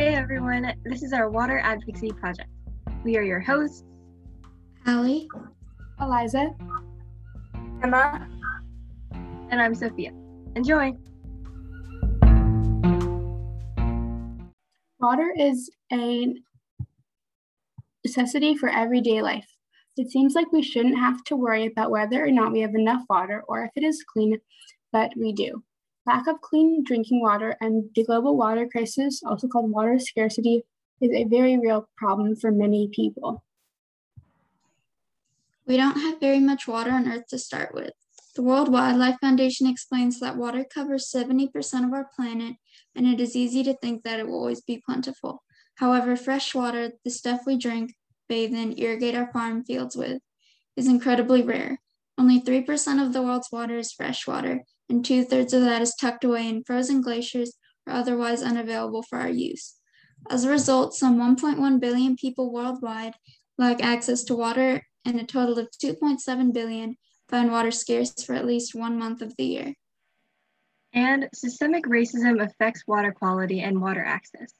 Hey 0.00 0.14
everyone, 0.14 0.72
this 0.82 1.02
is 1.02 1.12
our 1.12 1.28
Water 1.28 1.58
Advocacy 1.58 2.10
Project. 2.12 2.48
We 3.04 3.18
are 3.18 3.22
your 3.22 3.38
hosts, 3.38 3.84
Allie, 4.86 5.28
Eliza, 6.00 6.56
Emma, 7.82 8.26
and 9.50 9.60
I'm 9.60 9.74
Sophia. 9.74 10.14
Enjoy! 10.56 10.94
Water 15.00 15.34
is 15.38 15.68
a 15.92 16.32
necessity 18.02 18.56
for 18.56 18.70
everyday 18.70 19.20
life. 19.20 19.54
It 19.98 20.10
seems 20.10 20.34
like 20.34 20.50
we 20.50 20.62
shouldn't 20.62 20.96
have 20.96 21.22
to 21.24 21.36
worry 21.36 21.66
about 21.66 21.90
whether 21.90 22.24
or 22.24 22.30
not 22.30 22.52
we 22.52 22.60
have 22.60 22.74
enough 22.74 23.02
water 23.10 23.44
or 23.46 23.66
if 23.66 23.72
it 23.76 23.84
is 23.84 24.02
clean, 24.02 24.38
but 24.92 25.10
we 25.14 25.34
do. 25.34 25.62
Lack 26.06 26.26
of 26.26 26.40
clean 26.40 26.82
drinking 26.82 27.20
water 27.20 27.56
and 27.60 27.90
the 27.94 28.04
global 28.04 28.36
water 28.36 28.66
crisis, 28.66 29.22
also 29.24 29.48
called 29.48 29.70
water 29.70 29.98
scarcity, 29.98 30.64
is 31.00 31.10
a 31.12 31.24
very 31.24 31.58
real 31.58 31.88
problem 31.96 32.36
for 32.36 32.50
many 32.50 32.88
people. 32.92 33.44
We 35.66 35.76
don't 35.76 36.00
have 36.00 36.20
very 36.20 36.40
much 36.40 36.66
water 36.66 36.90
on 36.90 37.06
Earth 37.06 37.26
to 37.28 37.38
start 37.38 37.74
with. 37.74 37.92
The 38.34 38.42
World 38.42 38.72
Wildlife 38.72 39.18
Foundation 39.20 39.66
explains 39.66 40.20
that 40.20 40.36
water 40.36 40.64
covers 40.64 41.10
70% 41.14 41.84
of 41.84 41.92
our 41.92 42.08
planet, 42.16 42.56
and 42.94 43.06
it 43.06 43.20
is 43.20 43.36
easy 43.36 43.62
to 43.64 43.74
think 43.74 44.02
that 44.02 44.18
it 44.18 44.26
will 44.26 44.38
always 44.38 44.60
be 44.62 44.82
plentiful. 44.84 45.42
However, 45.76 46.16
fresh 46.16 46.54
water, 46.54 46.92
the 47.04 47.10
stuff 47.10 47.40
we 47.46 47.56
drink, 47.56 47.94
bathe 48.28 48.54
in, 48.54 48.78
irrigate 48.78 49.14
our 49.14 49.30
farm 49.32 49.64
fields 49.64 49.96
with, 49.96 50.22
is 50.76 50.88
incredibly 50.88 51.42
rare. 51.42 51.80
Only 52.16 52.40
3% 52.40 53.04
of 53.04 53.12
the 53.12 53.22
world's 53.22 53.48
water 53.52 53.78
is 53.78 53.92
fresh 53.92 54.26
water, 54.26 54.64
and 54.90 55.04
two 55.04 55.24
thirds 55.24 55.54
of 55.54 55.62
that 55.62 55.80
is 55.80 55.94
tucked 55.94 56.24
away 56.24 56.48
in 56.48 56.64
frozen 56.64 57.00
glaciers 57.00 57.54
or 57.86 57.92
otherwise 57.94 58.42
unavailable 58.42 59.02
for 59.02 59.18
our 59.18 59.30
use. 59.30 59.76
As 60.28 60.44
a 60.44 60.50
result, 60.50 60.94
some 60.94 61.18
1.1 61.18 61.80
billion 61.80 62.16
people 62.16 62.52
worldwide 62.52 63.14
lack 63.56 63.82
access 63.82 64.24
to 64.24 64.34
water, 64.34 64.82
and 65.04 65.18
a 65.18 65.24
total 65.24 65.58
of 65.58 65.68
2.7 65.82 66.52
billion 66.52 66.96
find 67.28 67.50
water 67.50 67.70
scarce 67.70 68.12
for 68.22 68.34
at 68.34 68.46
least 68.46 68.74
one 68.74 68.98
month 68.98 69.22
of 69.22 69.34
the 69.36 69.44
year. 69.44 69.74
And 70.92 71.28
systemic 71.32 71.84
racism 71.84 72.42
affects 72.42 72.86
water 72.86 73.12
quality 73.12 73.60
and 73.60 73.80
water 73.80 74.04
access. 74.04 74.52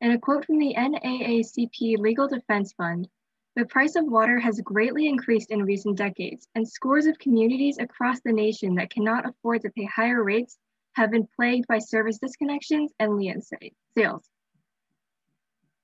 In 0.00 0.10
a 0.10 0.18
quote 0.18 0.44
from 0.44 0.58
the 0.58 0.74
NAACP 0.76 1.98
Legal 1.98 2.28
Defense 2.28 2.72
Fund, 2.72 3.08
the 3.56 3.66
price 3.66 3.96
of 3.96 4.06
water 4.06 4.38
has 4.38 4.60
greatly 4.60 5.08
increased 5.08 5.50
in 5.50 5.64
recent 5.64 5.96
decades, 5.96 6.48
and 6.54 6.68
scores 6.68 7.06
of 7.06 7.18
communities 7.18 7.78
across 7.78 8.20
the 8.20 8.32
nation 8.32 8.74
that 8.76 8.90
cannot 8.90 9.28
afford 9.28 9.62
to 9.62 9.70
pay 9.70 9.84
higher 9.84 10.22
rates 10.22 10.58
have 10.92 11.10
been 11.10 11.28
plagued 11.36 11.66
by 11.66 11.78
service 11.78 12.18
disconnections 12.18 12.88
and 12.98 13.16
lien 13.16 13.40
sales, 13.96 14.28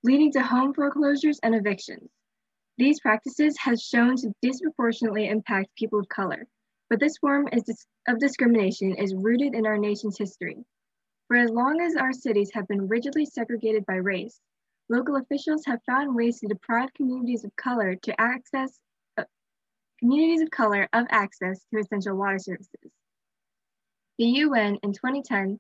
leading 0.03 0.31
to 0.33 0.43
home 0.43 0.75
foreclosures 0.75 1.41
and 1.43 1.55
evictions. 1.55 2.11
These 2.77 3.01
practices 3.01 3.57
have 3.59 3.79
shown 3.79 4.17
to 4.17 4.35
disproportionately 4.43 5.29
impact 5.29 5.75
people 5.77 6.01
of 6.01 6.09
color, 6.09 6.47
but 6.91 7.01
this 7.01 7.19
form 7.19 7.49
of 8.09 8.19
discrimination 8.19 8.95
is 8.97 9.15
rooted 9.15 9.55
in 9.55 9.67
our 9.67 9.79
nation's 9.79 10.19
history. 10.19 10.65
For 11.29 11.37
as 11.37 11.51
long 11.51 11.81
as 11.81 11.97
our 11.97 12.13
cities 12.13 12.51
have 12.53 12.69
been 12.69 12.89
rigidly 12.89 13.25
segregated 13.25 13.87
by 13.87 13.95
race, 13.95 14.41
local 14.89 15.17
officials 15.17 15.65
have 15.67 15.81
found 15.87 16.15
ways 16.15 16.41
to 16.41 16.47
deprive 16.47 16.93
communities 16.95 17.45
of 17.45 17.55
color 17.57 17.97
to 17.97 18.21
access 18.21 18.79
uh, 19.17 19.25
communities 19.99 20.43
of 20.43 20.51
color 20.51 20.89
of 20.93 21.07
access 21.11 21.65
to 21.73 21.81
essential 21.81 22.17
water 22.17 22.39
services. 22.39 22.93
The 24.19 24.27
UN 24.27 24.79
in 24.83 24.93
2010 24.93 25.59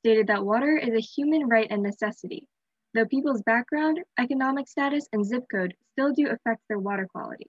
stated 0.00 0.26
that 0.26 0.44
water 0.44 0.76
is 0.76 0.94
a 0.94 1.00
human 1.00 1.48
right 1.48 1.66
and 1.70 1.82
necessity, 1.82 2.46
though 2.92 3.06
people's 3.06 3.42
background, 3.42 4.00
economic 4.18 4.68
status, 4.68 5.08
and 5.12 5.24
zip 5.24 5.44
code 5.50 5.74
still 5.92 6.12
do 6.12 6.28
affect 6.28 6.60
their 6.68 6.78
water 6.78 7.06
quality. 7.10 7.46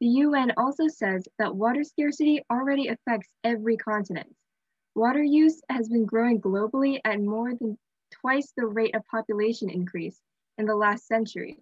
The 0.00 0.06
UN 0.06 0.52
also 0.56 0.86
says 0.86 1.26
that 1.38 1.56
water 1.56 1.82
scarcity 1.82 2.44
already 2.52 2.88
affects 2.88 3.28
every 3.42 3.76
continent. 3.76 4.32
Water 4.94 5.22
use 5.22 5.60
has 5.70 5.88
been 5.88 6.04
growing 6.04 6.40
globally 6.40 7.00
at 7.04 7.20
more 7.20 7.54
than 7.54 7.76
twice 8.12 8.52
the 8.56 8.66
rate 8.66 8.94
of 8.94 9.06
population 9.06 9.70
increase 9.70 10.20
in 10.58 10.66
the 10.66 10.74
last 10.74 11.06
century, 11.06 11.58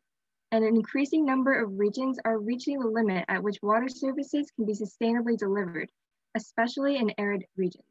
and 0.51 0.65
an 0.65 0.75
increasing 0.75 1.25
number 1.25 1.63
of 1.63 1.79
regions 1.79 2.19
are 2.25 2.39
reaching 2.39 2.81
the 2.81 2.89
limit 2.89 3.25
at 3.29 3.43
which 3.43 3.63
water 3.63 3.89
services 3.89 4.51
can 4.57 4.65
be 4.65 4.73
sustainably 4.73 5.37
delivered, 5.37 5.91
especially 6.35 6.97
in 6.97 7.13
arid 7.19 7.45
regions. 7.57 7.85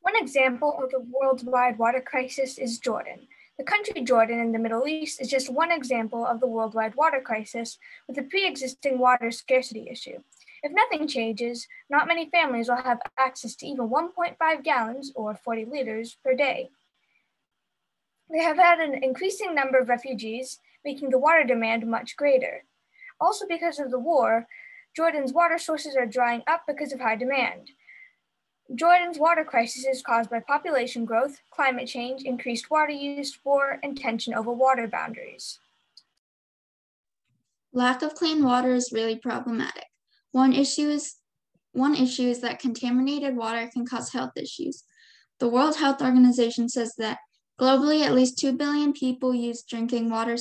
One 0.00 0.16
example 0.16 0.76
of 0.82 0.90
the 0.90 1.00
worldwide 1.00 1.78
water 1.78 2.00
crisis 2.00 2.58
is 2.58 2.78
Jordan. 2.78 3.28
The 3.56 3.64
country 3.64 4.02
Jordan 4.02 4.40
in 4.40 4.52
the 4.52 4.58
Middle 4.58 4.86
East 4.88 5.20
is 5.20 5.30
just 5.30 5.52
one 5.52 5.70
example 5.70 6.26
of 6.26 6.40
the 6.40 6.46
worldwide 6.46 6.94
water 6.96 7.20
crisis 7.20 7.78
with 8.08 8.18
a 8.18 8.22
pre-existing 8.22 8.98
water 8.98 9.30
scarcity 9.30 9.88
issue. 9.88 10.18
If 10.62 10.72
nothing 10.72 11.06
changes, 11.06 11.68
not 11.88 12.08
many 12.08 12.28
families 12.30 12.68
will 12.68 12.82
have 12.82 12.98
access 13.18 13.54
to 13.56 13.66
even 13.66 13.88
1.5 13.88 14.64
gallons 14.64 15.12
or 15.14 15.36
40 15.36 15.66
liters 15.66 16.16
per 16.24 16.34
day. 16.34 16.70
They 18.30 18.42
have 18.42 18.56
had 18.56 18.80
an 18.80 19.02
increasing 19.02 19.54
number 19.54 19.78
of 19.78 19.88
refugees, 19.88 20.60
making 20.84 21.10
the 21.10 21.18
water 21.18 21.44
demand 21.44 21.86
much 21.86 22.16
greater. 22.16 22.64
Also, 23.20 23.46
because 23.46 23.78
of 23.78 23.90
the 23.90 23.98
war, 23.98 24.46
Jordan's 24.94 25.32
water 25.32 25.58
sources 25.58 25.96
are 25.96 26.06
drying 26.06 26.42
up 26.46 26.62
because 26.66 26.92
of 26.92 27.00
high 27.00 27.16
demand. 27.16 27.70
Jordan's 28.74 29.18
water 29.18 29.44
crisis 29.44 29.84
is 29.84 30.02
caused 30.02 30.30
by 30.30 30.40
population 30.40 31.04
growth, 31.04 31.40
climate 31.50 31.86
change, 31.86 32.22
increased 32.22 32.70
water 32.70 32.92
use, 32.92 33.38
war, 33.44 33.78
and 33.82 33.96
tension 33.96 34.34
over 34.34 34.52
water 34.52 34.88
boundaries. 34.88 35.58
Lack 37.72 38.02
of 38.02 38.14
clean 38.14 38.42
water 38.42 38.74
is 38.74 38.92
really 38.92 39.16
problematic. 39.16 39.86
One 40.32 40.52
issue 40.52 40.88
is 40.88 41.16
one 41.72 41.96
issue 41.96 42.28
is 42.28 42.40
that 42.40 42.60
contaminated 42.60 43.36
water 43.36 43.68
can 43.72 43.84
cause 43.84 44.12
health 44.12 44.30
issues. 44.36 44.84
The 45.40 45.48
World 45.48 45.76
Health 45.76 46.00
Organization 46.00 46.68
says 46.68 46.94
that 46.98 47.18
Globally, 47.60 48.04
at 48.04 48.14
least 48.14 48.38
2 48.38 48.52
billion 48.52 48.92
people 48.92 49.34
use 49.34 49.62
drinking 49.62 50.10
water 50.10 50.36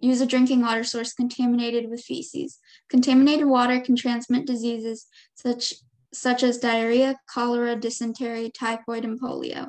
use 0.00 0.20
a 0.20 0.26
drinking 0.26 0.62
water 0.62 0.82
source 0.82 1.12
contaminated 1.12 1.90
with 1.90 2.02
feces. 2.02 2.58
Contaminated 2.88 3.46
water 3.46 3.80
can 3.80 3.96
transmit 3.96 4.46
diseases 4.46 5.06
such 5.34 5.74
such 6.12 6.44
as 6.44 6.58
diarrhea, 6.58 7.16
cholera, 7.28 7.74
dysentery, 7.74 8.50
typhoid, 8.56 9.04
and 9.04 9.20
polio. 9.20 9.68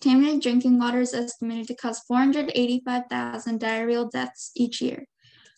Contaminated 0.00 0.42
drinking 0.42 0.78
water 0.78 1.00
is 1.00 1.14
estimated 1.14 1.66
to 1.68 1.74
cause 1.74 2.00
485,000 2.00 3.58
diarrheal 3.58 4.10
deaths 4.10 4.50
each 4.54 4.82
year. 4.82 5.06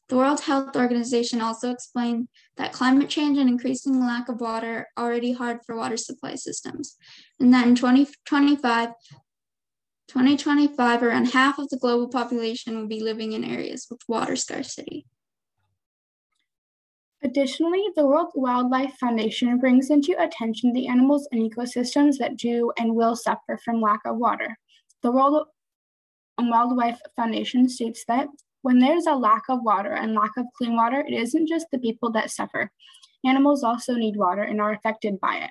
The 0.09 0.17
World 0.17 0.41
Health 0.41 0.77
Organization 0.77 1.41
also 1.41 1.71
explained 1.71 2.29
that 2.57 2.73
climate 2.73 3.09
change 3.09 3.39
and 3.39 3.49
increasing 3.49 4.01
lack 4.01 4.29
of 4.29 4.41
water 4.41 4.89
are 4.97 5.05
already 5.05 5.33
hard 5.33 5.59
for 5.67 5.77
water 5.77 5.97
supply 5.97 6.37
systems, 6.37 6.97
and 7.39 7.53
that 7.53 7.67
in 7.67 7.75
2025, 7.75 8.91
2025, 10.11 11.05
around 11.05 11.27
half 11.27 11.61
of 11.61 11.69
the 11.69 11.77
global 11.77 12.09
population 12.09 12.77
will 12.77 12.89
be 12.89 13.01
living 13.01 13.31
in 13.33 13.45
areas 13.45 13.87
with 13.89 14.01
water 14.09 14.35
scarcity. 14.35 15.07
Additionally, 17.23 17.85
the 17.95 18.05
World 18.05 18.33
Wildlife 18.35 18.95
Foundation 18.99 19.59
brings 19.59 19.89
into 19.89 20.21
attention 20.21 20.73
the 20.73 20.89
animals 20.89 21.29
and 21.31 21.49
ecosystems 21.49 22.17
that 22.19 22.37
do 22.37 22.73
and 22.77 22.97
will 22.97 23.15
suffer 23.15 23.57
from 23.65 23.81
lack 23.81 24.01
of 24.05 24.17
water. 24.17 24.59
The 25.03 25.13
World 25.13 25.47
Wildlife 26.41 26.99
Foundation 27.15 27.69
states 27.69 28.05
that 28.09 28.27
when 28.63 28.81
there's 28.81 29.07
a 29.07 29.15
lack 29.15 29.45
of 29.49 29.63
water 29.63 29.93
and 29.93 30.15
lack 30.15 30.33
of 30.37 30.47
clean 30.59 30.75
water, 30.75 31.05
it 31.07 31.15
isn't 31.15 31.49
just 31.49 31.67
the 31.71 31.79
people 31.79 32.11
that 32.13 32.33
suffer. 32.33 32.73
Animals 33.25 33.63
also 33.63 33.95
need 33.95 34.17
water 34.17 34.43
and 34.43 34.61
are 34.61 34.73
affected 34.73 35.21
by 35.21 35.37
it. 35.37 35.51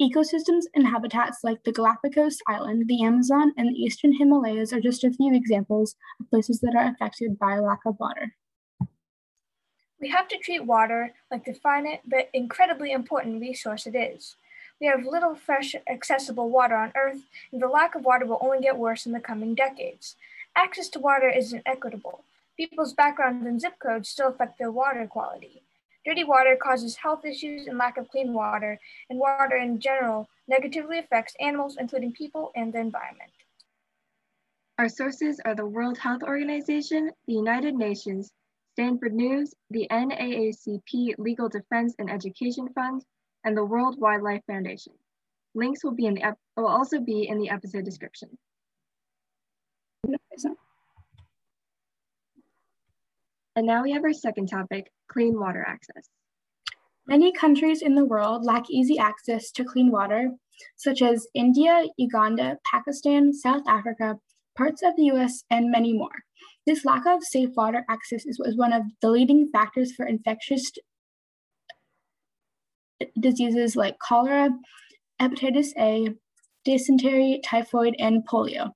Ecosystems 0.00 0.64
and 0.74 0.86
habitats 0.86 1.44
like 1.44 1.62
the 1.62 1.72
Galapagos 1.72 2.38
Island, 2.48 2.88
the 2.88 3.04
Amazon, 3.04 3.52
and 3.58 3.68
the 3.68 3.78
Eastern 3.78 4.14
Himalayas 4.14 4.72
are 4.72 4.80
just 4.80 5.04
a 5.04 5.10
few 5.10 5.34
examples 5.34 5.94
of 6.18 6.30
places 6.30 6.60
that 6.60 6.74
are 6.74 6.88
affected 6.88 7.38
by 7.38 7.58
lack 7.58 7.80
of 7.84 8.00
water. 8.00 8.34
We 10.00 10.08
have 10.08 10.26
to 10.28 10.38
treat 10.38 10.64
water 10.64 11.12
like 11.30 11.44
the 11.44 11.52
finite 11.52 12.00
but 12.06 12.30
incredibly 12.32 12.92
important 12.92 13.42
resource 13.42 13.86
it 13.86 13.94
is. 13.94 14.36
We 14.80 14.86
have 14.86 15.04
little 15.04 15.34
fresh, 15.34 15.74
accessible 15.86 16.48
water 16.48 16.76
on 16.76 16.92
Earth, 16.96 17.20
and 17.52 17.60
the 17.60 17.68
lack 17.68 17.94
of 17.94 18.06
water 18.06 18.24
will 18.24 18.38
only 18.40 18.62
get 18.62 18.78
worse 18.78 19.04
in 19.04 19.12
the 19.12 19.20
coming 19.20 19.54
decades. 19.54 20.16
Access 20.56 20.88
to 20.90 20.98
water 20.98 21.28
isn't 21.28 21.62
equitable. 21.66 22.24
People's 22.56 22.94
backgrounds 22.94 23.46
and 23.46 23.60
zip 23.60 23.78
codes 23.78 24.08
still 24.08 24.28
affect 24.28 24.58
their 24.58 24.72
water 24.72 25.06
quality. 25.06 25.62
Dirty 26.10 26.24
water 26.24 26.58
causes 26.60 26.96
health 26.96 27.24
issues 27.24 27.68
and 27.68 27.78
lack 27.78 27.96
of 27.96 28.08
clean 28.08 28.32
water, 28.32 28.80
and 29.08 29.20
water 29.20 29.54
in 29.54 29.78
general 29.78 30.28
negatively 30.48 30.98
affects 30.98 31.36
animals, 31.38 31.76
including 31.78 32.10
people 32.10 32.50
and 32.56 32.72
the 32.72 32.80
environment. 32.80 33.30
Our 34.76 34.88
sources 34.88 35.40
are 35.44 35.54
the 35.54 35.66
World 35.68 35.98
Health 35.98 36.24
Organization, 36.24 37.12
the 37.28 37.34
United 37.34 37.76
Nations, 37.76 38.32
Stanford 38.72 39.14
News, 39.14 39.54
the 39.70 39.86
NAACP 39.88 41.14
Legal 41.16 41.48
Defense 41.48 41.94
and 42.00 42.10
Education 42.10 42.68
Fund, 42.74 43.04
and 43.44 43.56
the 43.56 43.64
World 43.64 43.94
Wildlife 44.00 44.42
Foundation. 44.48 44.94
Links 45.54 45.84
will, 45.84 45.94
be 45.94 46.06
in 46.06 46.14
the 46.14 46.36
will 46.56 46.66
also 46.66 46.98
be 46.98 47.28
in 47.28 47.38
the 47.38 47.50
episode 47.50 47.84
description. 47.84 48.36
And 53.56 53.66
now 53.66 53.82
we 53.82 53.92
have 53.92 54.04
our 54.04 54.12
second 54.12 54.46
topic, 54.46 54.90
clean 55.08 55.38
water 55.38 55.64
access. 55.66 56.08
Many 57.06 57.32
countries 57.32 57.82
in 57.82 57.94
the 57.94 58.04
world 58.04 58.44
lack 58.44 58.70
easy 58.70 58.98
access 58.98 59.50
to 59.52 59.64
clean 59.64 59.90
water, 59.90 60.30
such 60.76 61.02
as 61.02 61.26
India, 61.34 61.84
Uganda, 61.96 62.58
Pakistan, 62.70 63.32
South 63.32 63.62
Africa, 63.66 64.16
parts 64.56 64.82
of 64.82 64.94
the 64.96 65.04
US, 65.12 65.42
and 65.50 65.70
many 65.70 65.92
more. 65.92 66.24
This 66.66 66.84
lack 66.84 67.06
of 67.06 67.24
safe 67.24 67.50
water 67.56 67.84
access 67.88 68.24
is, 68.26 68.38
is 68.44 68.56
one 68.56 68.72
of 68.72 68.82
the 69.02 69.10
leading 69.10 69.48
factors 69.52 69.92
for 69.92 70.06
infectious 70.06 70.70
diseases 73.18 73.76
like 73.76 73.98
cholera, 73.98 74.50
hepatitis 75.20 75.68
A, 75.78 76.10
dysentery, 76.64 77.40
typhoid, 77.44 77.96
and 77.98 78.26
polio. 78.26 78.70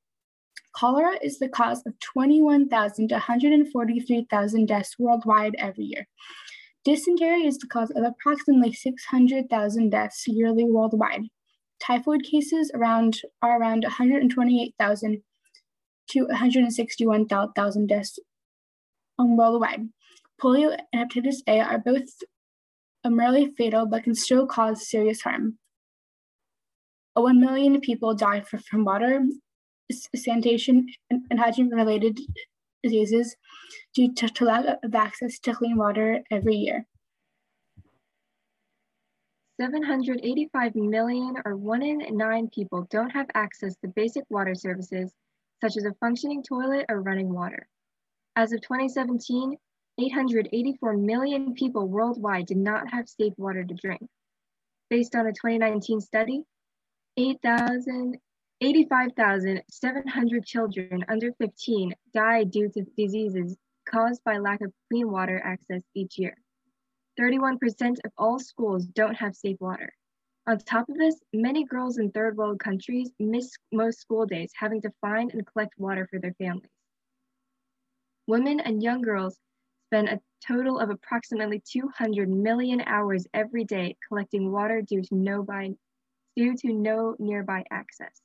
Cholera 0.75 1.17
is 1.23 1.39
the 1.39 1.49
cause 1.49 1.83
of 1.87 1.99
21,000 2.01 3.09
to 3.09 3.15
143,000 3.15 4.67
deaths 4.67 4.99
worldwide 4.99 5.55
every 5.59 5.85
year. 5.85 6.07
Dysentery 6.85 7.47
is 7.47 7.59
the 7.59 7.69
cause 7.69 7.91
of 7.93 8.03
approximately 8.03 8.73
600,000 8.73 9.91
deaths 9.91 10.27
yearly 10.27 10.65
worldwide. 10.65 11.23
Typhoid 11.81 12.25
cases 12.25 12.71
around 12.75 13.21
are 13.41 13.59
around 13.59 13.85
128,000 13.85 15.23
to 16.11 16.25
161,000 16.27 17.87
deaths 17.87 18.19
um, 19.19 19.37
worldwide. 19.37 19.89
Polio 20.43 20.77
and 20.93 21.11
hepatitis 21.11 21.37
A 21.47 21.61
are 21.61 21.79
both 21.79 22.09
merely 23.05 23.55
fatal 23.57 23.87
but 23.87 24.03
can 24.03 24.15
still 24.15 24.47
cause 24.47 24.89
serious 24.89 25.23
harm. 25.23 25.59
1 27.15 27.41
million 27.41 27.81
people 27.81 28.15
die 28.15 28.41
from 28.41 28.85
water, 28.85 29.23
sanitation, 29.91 30.87
and 31.11 31.39
hygiene 31.39 31.71
related 31.71 32.19
diseases 32.83 33.37
due 33.95 34.13
to, 34.15 34.29
to 34.29 34.45
lack 34.45 34.79
of 34.83 34.95
access 34.95 35.39
to 35.41 35.55
clean 35.55 35.77
water 35.77 36.23
every 36.31 36.57
year. 36.57 36.87
785 39.61 40.75
million 40.75 41.37
or 41.45 41.57
one 41.57 41.83
in 41.83 42.17
nine 42.17 42.49
people 42.49 42.87
don't 42.91 43.11
have 43.11 43.27
access 43.35 43.77
to 43.77 43.89
basic 43.89 44.25
water 44.29 44.55
services 44.55 45.13
such 45.63 45.77
as 45.77 45.85
a 45.85 45.95
functioning 46.01 46.43
toilet 46.43 46.87
or 46.89 47.01
running 47.01 47.33
water. 47.33 47.69
As 48.37 48.53
of 48.53 48.61
2017, 48.63 49.57
884 49.97 50.97
million 50.97 51.55
people 51.55 51.87
worldwide 51.87 52.47
did 52.47 52.57
not 52.57 52.93
have 52.93 53.09
safe 53.09 53.33
water 53.37 53.63
to 53.63 53.75
drink. 53.75 54.03
Based 54.91 55.15
on 55.15 55.27
a 55.27 55.33
2019 55.33 56.01
study, 56.01 56.43
85,700 58.61 60.45
children 60.45 61.05
under 61.09 61.33
15 61.33 61.95
die 62.15 62.45
due 62.45 62.69
to 62.71 62.85
diseases 62.97 63.57
caused 63.89 64.23
by 64.25 64.39
lack 64.39 64.61
of 64.61 64.73
clean 64.89 65.11
water 65.11 65.41
access 65.45 65.83
each 65.95 66.19
year. 66.19 66.37
31% 67.19 67.59
of 68.05 68.13
all 68.17 68.39
schools 68.39 68.87
don't 68.87 69.17
have 69.17 69.35
safe 69.35 69.61
water. 69.61 69.93
On 70.47 70.59
top 70.59 70.89
of 70.89 70.97
this, 70.97 71.21
many 71.33 71.65
girls 71.65 71.99
in 71.99 72.11
third 72.11 72.37
world 72.37 72.61
countries 72.61 73.11
miss 73.19 73.57
most 73.73 74.01
school 74.01 74.27
days 74.27 74.53
having 74.55 74.83
to 74.83 74.93
find 75.01 75.33
and 75.33 75.47
collect 75.47 75.75
water 75.79 76.07
for 76.11 76.19
their 76.19 76.35
families. 76.35 76.71
Women 78.27 78.61
and 78.61 78.83
young 78.83 79.03
girls 79.03 79.39
spend 79.89 80.09
a 80.09 80.21
total 80.47 80.79
of 80.79 80.91
approximately 80.91 81.63
200 81.71 82.29
million 82.29 82.83
hours 82.87 83.27
every 83.33 83.65
day 83.65 83.97
collecting 84.09 84.51
water 84.51 84.83
due 84.83 85.03
to 85.03 85.15
no, 85.15 85.43
by, 85.43 85.71
due 86.37 86.57
to 86.57 86.73
no 86.73 87.17
nearby 87.19 87.65
access. 87.71 88.24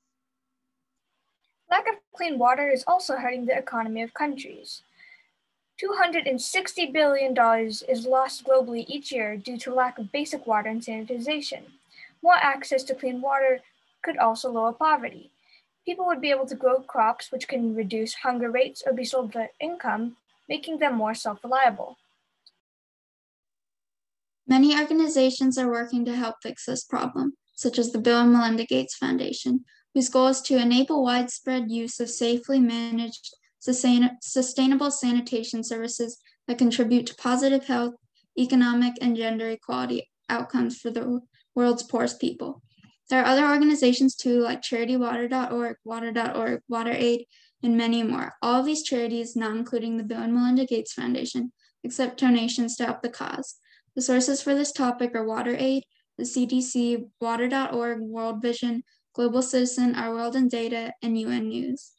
Lack 1.69 1.87
of 1.87 1.95
clean 2.15 2.39
water 2.39 2.67
is 2.69 2.83
also 2.87 3.17
hurting 3.17 3.45
the 3.45 3.57
economy 3.57 4.01
of 4.01 4.13
countries. 4.13 4.81
$260 5.81 6.91
billion 6.91 7.33
is 7.87 8.05
lost 8.05 8.43
globally 8.43 8.85
each 8.87 9.11
year 9.11 9.37
due 9.37 9.57
to 9.57 9.73
lack 9.73 9.97
of 9.97 10.11
basic 10.11 10.45
water 10.45 10.69
and 10.69 10.81
sanitization. 10.81 11.61
More 12.21 12.35
access 12.35 12.83
to 12.83 12.95
clean 12.95 13.21
water 13.21 13.61
could 14.01 14.17
also 14.17 14.51
lower 14.51 14.73
poverty. 14.73 15.31
People 15.85 16.05
would 16.05 16.21
be 16.21 16.31
able 16.31 16.47
to 16.47 16.55
grow 16.55 16.81
crops 16.81 17.31
which 17.31 17.47
can 17.47 17.75
reduce 17.75 18.13
hunger 18.15 18.51
rates 18.51 18.83
or 18.85 18.91
be 18.93 19.05
sold 19.05 19.31
for 19.31 19.47
income, 19.59 20.17
making 20.49 20.79
them 20.79 20.95
more 20.95 21.13
self-reliable. 21.13 21.97
Many 24.47 24.77
organizations 24.77 25.57
are 25.57 25.69
working 25.69 26.03
to 26.05 26.15
help 26.15 26.37
fix 26.41 26.65
this 26.65 26.83
problem, 26.83 27.33
such 27.55 27.77
as 27.79 27.91
the 27.91 27.99
Bill 27.99 28.21
and 28.21 28.33
Melinda 28.33 28.65
Gates 28.65 28.95
Foundation, 28.95 29.63
whose 29.93 30.09
goal 30.09 30.27
is 30.27 30.41
to 30.41 30.57
enable 30.57 31.03
widespread 31.03 31.71
use 31.71 31.99
of 31.99 32.09
safely 32.09 32.59
managed 32.59 33.35
sustain, 33.59 34.17
sustainable 34.21 34.91
sanitation 34.91 35.63
services 35.63 36.17
that 36.47 36.57
contribute 36.57 37.05
to 37.07 37.15
positive 37.15 37.65
health, 37.65 37.93
economic, 38.37 38.93
and 39.01 39.15
gender 39.15 39.49
equality 39.49 40.09
outcomes 40.29 40.79
for 40.79 40.89
the 40.89 41.19
world's 41.55 41.83
poorest 41.83 42.19
people. 42.19 42.61
There 43.09 43.21
are 43.21 43.25
other 43.25 43.47
organizations 43.47 44.15
too, 44.15 44.39
like 44.41 44.61
charitywater.org, 44.61 45.77
water.org, 45.83 46.61
WaterAid, 46.71 47.25
and 47.63 47.77
many 47.77 48.03
more. 48.03 48.33
All 48.41 48.59
of 48.59 48.65
these 48.65 48.83
charities, 48.83 49.35
not 49.35 49.55
including 49.55 49.97
the 49.97 50.03
Bill 50.03 50.21
and 50.21 50.33
Melinda 50.33 50.65
Gates 50.65 50.93
Foundation, 50.93 51.51
accept 51.83 52.19
donations 52.19 52.75
to 52.75 52.85
help 52.85 53.01
the 53.01 53.09
cause. 53.09 53.55
The 53.95 54.01
sources 54.01 54.41
for 54.41 54.53
this 54.53 54.71
topic 54.71 55.15
are 55.15 55.25
WaterAid, 55.25 55.81
the 56.17 56.23
CDC, 56.23 57.09
water.org, 57.19 57.99
World 57.99 58.41
Vision, 58.41 58.83
Global 59.13 59.41
Citizen, 59.43 59.95
Our 59.95 60.13
World 60.15 60.35
in 60.35 60.47
Data, 60.47 60.93
and 61.01 61.19
UN 61.19 61.49
News. 61.49 61.98